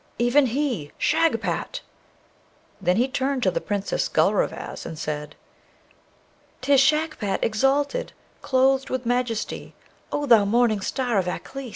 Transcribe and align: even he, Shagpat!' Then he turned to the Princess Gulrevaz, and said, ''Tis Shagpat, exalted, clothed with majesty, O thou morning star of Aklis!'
even 0.17 0.47
he, 0.47 0.91
Shagpat!' 0.97 1.81
Then 2.81 2.97
he 2.97 3.07
turned 3.07 3.43
to 3.43 3.51
the 3.51 3.61
Princess 3.61 4.09
Gulrevaz, 4.09 4.83
and 4.83 4.97
said, 4.97 5.35
''Tis 6.63 6.79
Shagpat, 6.81 7.43
exalted, 7.43 8.11
clothed 8.41 8.89
with 8.89 9.05
majesty, 9.05 9.75
O 10.11 10.25
thou 10.25 10.43
morning 10.43 10.81
star 10.81 11.19
of 11.19 11.27
Aklis!' 11.27 11.69